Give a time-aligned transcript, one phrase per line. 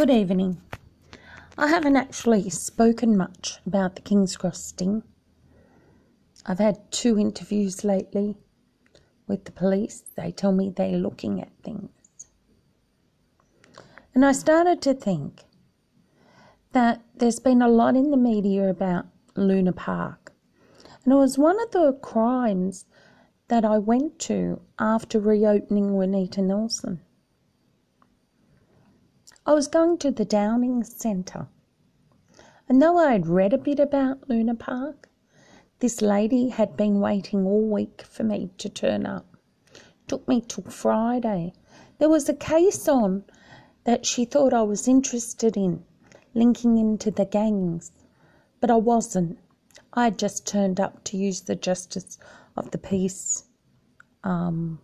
[0.00, 0.62] Good evening.
[1.58, 5.02] I haven't actually spoken much about the King's Cross sting.
[6.46, 8.38] I've had two interviews lately
[9.26, 10.04] with the police.
[10.16, 11.90] They tell me they're looking at things.
[14.14, 15.42] And I started to think
[16.72, 19.04] that there's been a lot in the media about
[19.36, 20.32] Luna Park.
[21.04, 22.86] And it was one of the crimes
[23.48, 27.02] that I went to after reopening Juanita Nielsen.
[29.46, 31.48] I was going to the Downing Centre.
[32.68, 35.08] And though I had read a bit about Luna Park,
[35.78, 39.36] this lady had been waiting all week for me to turn up.
[40.06, 41.54] Took me till Friday.
[41.98, 43.24] There was a case on
[43.84, 45.84] that she thought I was interested in,
[46.34, 47.92] linking into the gangs,
[48.60, 49.38] but I wasn't.
[49.94, 52.18] I had just turned up to use the Justice
[52.58, 53.44] of the Peace
[54.22, 54.80] um,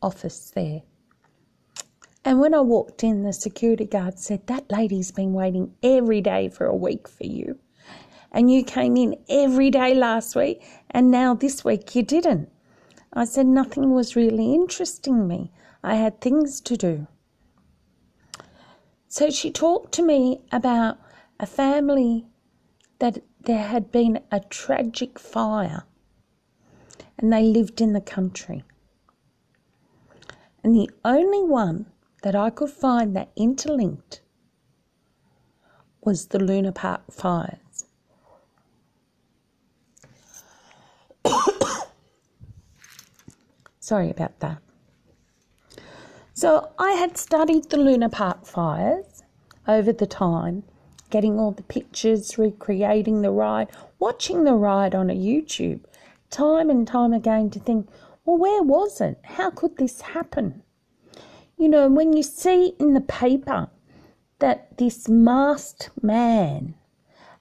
[0.00, 0.82] office there.
[2.24, 6.48] And when I walked in, the security guard said, That lady's been waiting every day
[6.48, 7.58] for a week for you.
[8.32, 12.48] And you came in every day last week, and now this week you didn't.
[13.12, 15.52] I said, Nothing was really interesting me.
[15.82, 17.06] I had things to do.
[19.06, 20.98] So she talked to me about
[21.38, 22.26] a family
[23.00, 25.84] that there had been a tragic fire
[27.18, 28.64] and they lived in the country.
[30.62, 31.86] And the only one
[32.24, 34.22] that I could find that interlinked
[36.00, 37.84] was the Luna Park fires.
[43.78, 44.56] Sorry about that.
[46.32, 49.22] So I had studied the Luna Park fires
[49.68, 50.62] over the time,
[51.10, 55.80] getting all the pictures, recreating the ride, watching the ride on a YouTube,
[56.30, 57.86] time and time again to think,
[58.24, 59.18] well, where was it?
[59.24, 60.62] How could this happen?
[61.64, 63.70] You know, when you see in the paper
[64.38, 66.74] that this masked man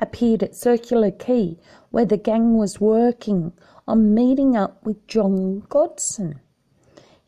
[0.00, 1.56] appeared at Circular Quay
[1.90, 3.52] where the gang was working
[3.86, 6.40] on meeting up with John Godson.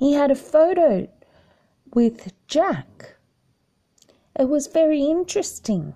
[0.00, 1.08] He had a photo
[1.94, 3.14] with Jack.
[4.36, 5.94] It was very interesting.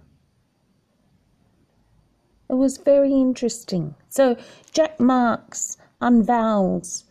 [2.49, 3.97] It was very interesting.
[4.09, 4.37] So
[4.71, 7.03] Jack Marks unveils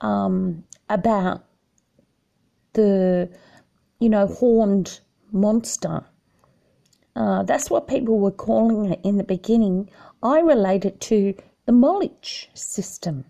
[0.00, 1.44] um, about
[2.78, 3.28] the,
[3.98, 5.00] you know, horned
[5.32, 6.04] monster.
[7.16, 9.90] Uh, that's what people were calling it in the beginning.
[10.22, 11.34] I relate it to
[11.66, 13.24] the Moloch system,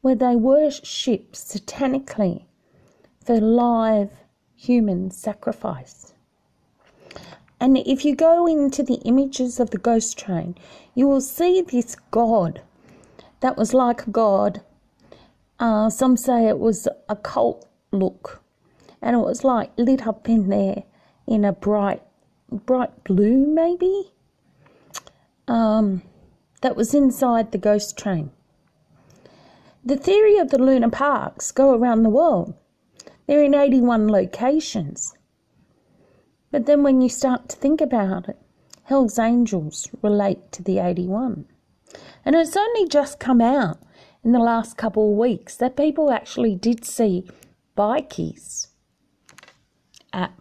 [0.00, 2.46] where they worship satanically
[3.24, 4.10] for live
[4.56, 6.12] human sacrifice.
[7.60, 10.56] And if you go into the images of the ghost train,
[10.94, 12.62] you will see this god
[13.40, 14.62] that was like a god.
[15.60, 18.42] Uh, some say it was a cult look,
[19.00, 20.84] and it was like lit up in there
[21.26, 22.02] in a bright,
[22.50, 24.12] bright blue, maybe.
[25.46, 26.02] Um,
[26.62, 28.30] that was inside the ghost train.
[29.84, 32.54] The theory of the Luna Parks go around the world.
[33.26, 35.14] They're in 81 locations.
[36.50, 38.38] But then when you start to think about it,
[38.84, 41.46] Hell's Angels relate to the 81.
[42.24, 43.78] And it's only just come out
[44.22, 47.28] in the last couple of weeks that people actually did see
[47.76, 48.68] bikies
[50.12, 50.32] at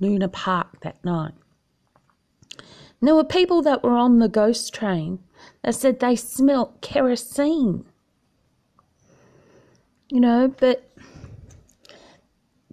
[0.00, 1.34] Luna Park that night.
[3.00, 5.20] And there were people that were on the ghost train
[5.62, 7.84] that said they smelt kerosene.
[10.08, 10.90] You know, but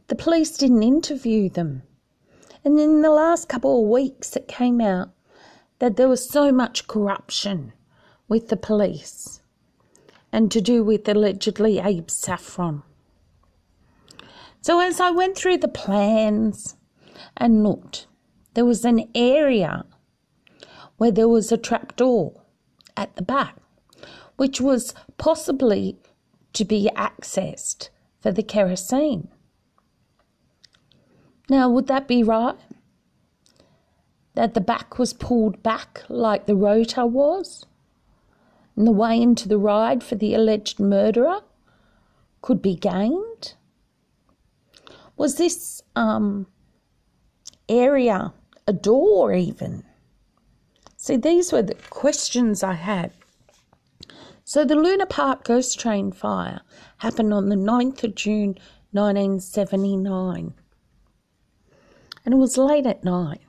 [0.07, 1.83] the police didn't interview them.
[2.63, 5.09] And in the last couple of weeks, it came out
[5.79, 7.73] that there was so much corruption
[8.27, 9.41] with the police
[10.31, 12.83] and to do with allegedly Abe Saffron.
[14.65, 16.75] So as I went through the plans
[17.37, 18.07] and looked,
[18.55, 19.85] there was an area
[20.97, 22.41] where there was a trapdoor
[22.97, 23.57] at the back,
[24.37, 25.99] which was possibly
[26.53, 27.89] to be accessed
[28.19, 29.27] for the kerosene.
[31.47, 32.57] Now, would that be right?
[34.33, 37.67] That the back was pulled back like the rotor was?
[38.75, 41.41] And the way into the ride for the alleged murderer
[42.41, 43.53] could be gained?
[45.17, 46.47] Was this um,
[47.69, 48.33] area
[48.67, 49.83] a door even?
[50.97, 53.11] See, these were the questions I had.
[54.43, 56.61] So the Luna Park ghost train fire
[56.97, 58.55] happened on the 9th of June
[58.91, 60.53] 1979.
[62.23, 63.41] And it was late at night.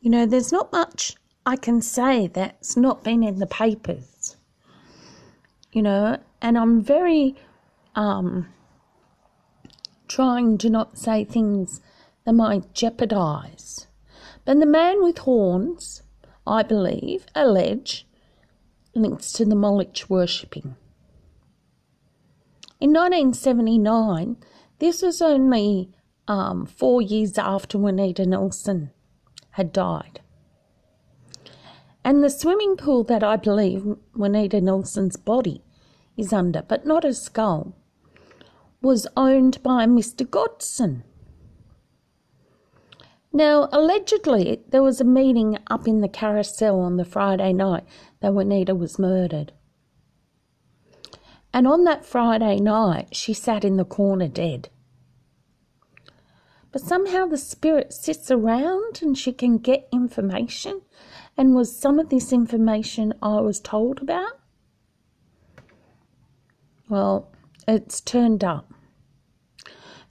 [0.00, 4.36] You know, there's not much I can say that's not been in the papers.
[5.72, 7.36] You know, and I'm very
[7.94, 8.48] um,
[10.08, 11.80] trying to not say things
[12.24, 13.86] that might jeopardise.
[14.44, 16.02] But the man with horns,
[16.46, 18.06] I believe, allege,
[18.94, 20.76] links to the Moloch worshipping.
[22.80, 24.36] In 1979,
[24.78, 25.90] this was only
[26.26, 28.90] um, four years after Juanita Nielsen
[29.52, 30.20] had died.
[32.04, 33.84] And the swimming pool that I believe
[34.14, 35.62] Juanita Nielsen's body
[36.16, 37.74] is under, but not her skull,
[38.80, 40.28] was owned by Mr.
[40.28, 41.04] Godson.
[43.32, 47.84] Now, allegedly, there was a meeting up in the carousel on the Friday night
[48.20, 49.52] that Juanita was murdered.
[51.52, 54.70] And on that Friday night, she sat in the corner dead.
[56.70, 60.82] But somehow the spirit sits around and she can get information.
[61.36, 64.40] And was some of this information I was told about?
[66.88, 67.30] Well,
[67.68, 68.72] it's turned up.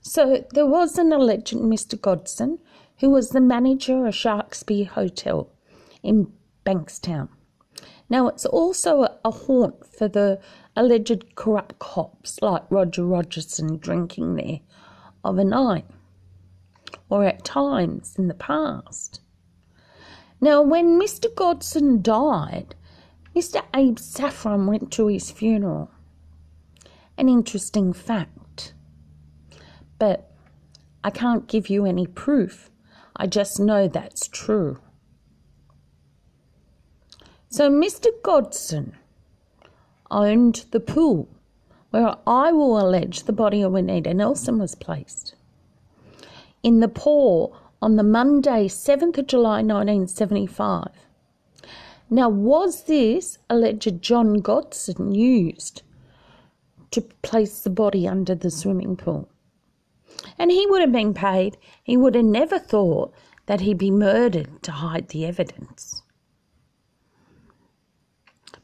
[0.00, 2.00] So there was an alleged Mr.
[2.00, 2.60] Godson
[3.00, 5.50] who was the manager of Sharksby Hotel
[6.02, 6.32] in
[6.64, 7.28] Bankstown.
[8.08, 10.40] Now, it's also a, haunt for the
[10.74, 14.60] alleged corrupt cops like Roger Rogerson drinking there
[15.24, 15.84] of a night
[17.10, 19.20] or at times in the past.
[20.40, 21.26] Now, when Mr.
[21.34, 22.74] Godson died,
[23.34, 23.62] Mr.
[23.74, 25.90] Abe Saffron went to his funeral.
[27.18, 28.74] An interesting fact.
[29.98, 30.30] But
[31.02, 32.70] I can't give you any proof.
[33.16, 34.78] I just know that's true.
[37.50, 38.06] So, Mr.
[38.22, 38.94] Godson
[40.12, 41.28] owned the pool
[41.90, 45.34] where I will allege the body of Juanita Nielsen was placed.
[46.62, 50.88] In the pool on the Monday, 7th of July 1975.
[52.10, 55.82] Now, was this alleged John Godson used
[56.90, 59.28] to place the body under the swimming pool?
[60.38, 61.56] And he would have been paid.
[61.84, 63.12] He would have never thought
[63.46, 66.02] that he'd be murdered to hide the evidence.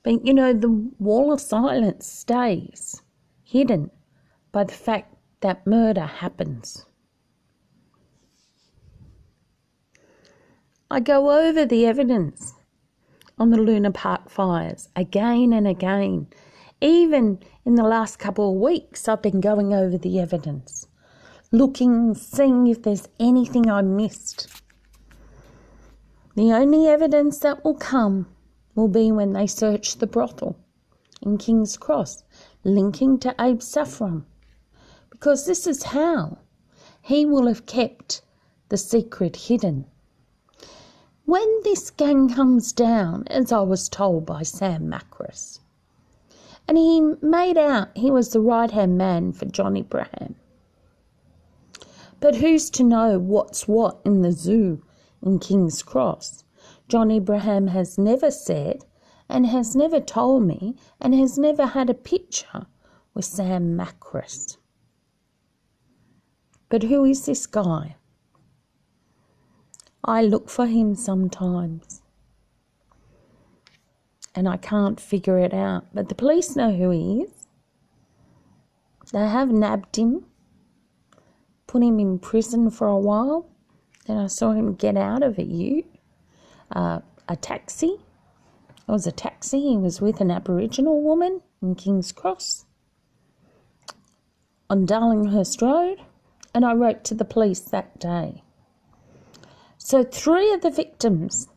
[0.02, 3.02] But you know, the wall of silence stays
[3.42, 3.90] hidden
[4.52, 6.86] by the fact that murder happens.
[10.90, 12.54] I go over the evidence
[13.38, 16.28] on the Luna Park fires again and again.
[16.84, 20.86] Even in the last couple of weeks, I've been going over the evidence,
[21.50, 24.48] looking, seeing if there's anything I missed.
[26.36, 28.26] The only evidence that will come
[28.74, 30.58] will be when they search the brothel
[31.22, 32.22] in King's Cross,
[32.64, 34.26] linking to Abe Saffron.
[35.08, 36.36] Because this is how
[37.00, 38.20] he will have kept
[38.68, 39.86] the secret hidden.
[41.24, 45.60] When this gang comes down, as I was told by Sam Macris,
[46.66, 50.34] and he made out he was the right hand man for John Abraham.
[52.20, 54.82] But who's to know what's what in the zoo
[55.22, 56.44] in King's Cross?
[56.88, 58.84] John Abraham has never said
[59.28, 62.66] and has never told me and has never had a picture
[63.12, 64.56] with Sam Macris.
[66.68, 67.96] But who is this guy?
[70.02, 72.02] I look for him sometimes
[74.34, 75.86] and I can't figure it out.
[75.94, 77.46] But the police know who he is.
[79.12, 80.24] They have nabbed him,
[81.66, 83.46] put him in prison for a while.
[84.06, 85.86] Then I saw him get out of a ute,
[86.74, 87.98] uh, a taxi.
[88.88, 89.60] It was a taxi.
[89.60, 92.64] He was with an Aboriginal woman in King's Cross
[94.68, 96.00] on Darlinghurst Road,
[96.54, 98.42] and I wrote to the police that day.
[99.78, 101.48] So, three of the victims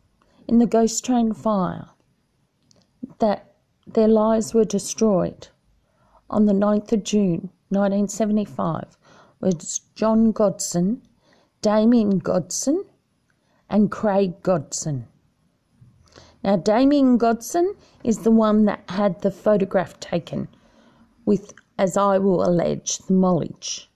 [0.47, 1.89] in the ghost train fire
[3.19, 3.53] that
[3.85, 5.47] their lives were destroyed
[6.29, 8.97] on the 9th of June 1975
[9.39, 11.01] was John Godson,
[11.61, 12.85] Damien Godson,
[13.69, 15.07] and Craig Godson.
[16.43, 20.47] Now, Damien Godson is the one that had the photograph taken
[21.25, 23.87] with, as I will allege, the Moloch.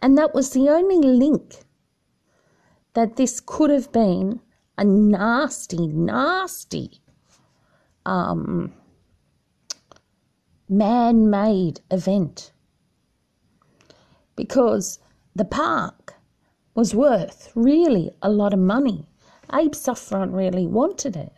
[0.00, 1.60] And that was the only link
[2.94, 4.40] that this could have been
[4.80, 7.00] a nasty, nasty
[8.04, 8.72] um,
[10.68, 12.50] man made event.
[14.34, 14.98] Because
[15.36, 16.14] the park
[16.74, 19.06] was worth really a lot of money.
[19.52, 21.32] Abe Saffron really wanted it.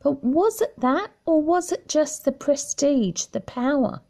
[0.00, 4.02] But was it that, or was it just the prestige, the power,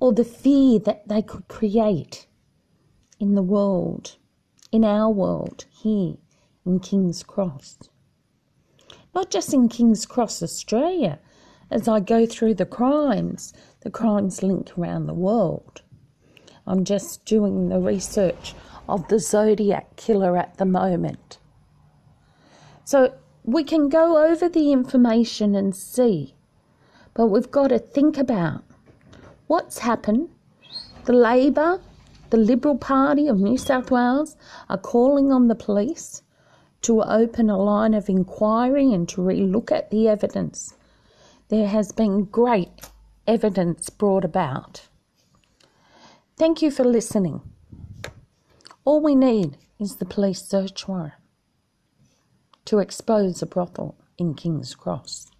[0.00, 2.26] or the fear that they could create?
[3.18, 4.16] in the world,
[4.70, 6.16] in our world here
[6.66, 7.78] in King's Cross.
[9.14, 11.20] Not just in King's Cross, Australia.
[11.70, 15.82] As I go through the crimes, the crimes link around the world.
[16.66, 18.54] I'm just doing the research
[18.88, 21.38] of the Zodiac killer at the moment.
[22.84, 26.34] So we can go over the information and see,
[27.14, 28.64] but we've got to think about
[29.46, 30.28] what's happened.
[31.04, 31.80] The Labor,
[32.30, 34.36] the Liberal Party of New South Wales
[34.68, 36.22] are calling on the police
[36.82, 40.74] to open a line of inquiry and to relook at the evidence.
[41.48, 42.90] There has been great
[43.26, 44.88] evidence brought about.
[46.36, 47.40] Thank you for listening.
[48.84, 51.14] All we need is the police search warrant
[52.66, 55.30] to expose a brothel in King's Cross.